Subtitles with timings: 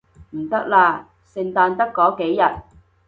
[0.31, 2.63] 唔得啦，聖誕得嗰幾日